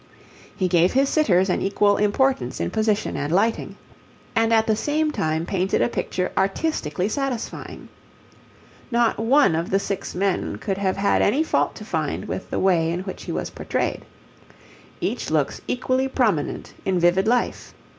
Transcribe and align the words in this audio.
He 0.57 0.67
gave 0.67 0.93
his 0.93 1.09
sitters 1.09 1.47
an 1.47 1.61
equal 1.61 1.97
importance 1.97 2.59
in 2.59 2.71
position 2.71 3.15
and 3.15 3.31
lighting, 3.31 3.75
and 4.35 4.51
at 4.51 4.65
the 4.65 4.75
same 4.75 5.11
time 5.11 5.45
painted 5.45 5.79
a 5.79 5.87
picture 5.89 6.31
artistically 6.35 7.07
satisfying. 7.07 7.87
Not 8.89 9.19
one 9.19 9.53
of 9.53 9.69
the 9.69 9.77
six 9.77 10.15
men 10.15 10.55
could 10.57 10.79
have 10.79 10.97
had 10.97 11.21
any 11.21 11.43
fault 11.43 11.75
to 11.75 11.85
find 11.85 12.25
with 12.25 12.49
the 12.49 12.57
way 12.57 12.89
in 12.91 13.01
which 13.01 13.25
he 13.25 13.31
was 13.31 13.51
portrayed. 13.51 14.03
Each 14.99 15.29
looks 15.29 15.61
equally 15.67 16.07
prominent 16.07 16.73
in 16.83 16.97
vivid 16.99 17.27
life. 17.27 17.75